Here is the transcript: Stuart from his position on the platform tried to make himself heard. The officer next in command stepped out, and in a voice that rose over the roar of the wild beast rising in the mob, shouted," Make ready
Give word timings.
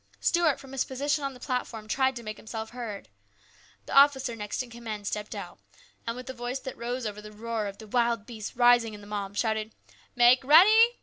Stuart 0.19 0.59
from 0.59 0.71
his 0.71 0.83
position 0.83 1.23
on 1.23 1.35
the 1.35 1.39
platform 1.39 1.87
tried 1.87 2.15
to 2.15 2.23
make 2.23 2.37
himself 2.37 2.71
heard. 2.71 3.07
The 3.85 3.93
officer 3.95 4.35
next 4.35 4.63
in 4.63 4.71
command 4.71 5.05
stepped 5.05 5.35
out, 5.35 5.59
and 6.07 6.17
in 6.19 6.25
a 6.27 6.33
voice 6.33 6.57
that 6.57 6.75
rose 6.75 7.05
over 7.05 7.21
the 7.21 7.31
roar 7.31 7.67
of 7.67 7.77
the 7.77 7.85
wild 7.85 8.25
beast 8.25 8.55
rising 8.55 8.95
in 8.95 9.01
the 9.01 9.05
mob, 9.05 9.37
shouted," 9.37 9.75
Make 10.15 10.43
ready 10.43 10.97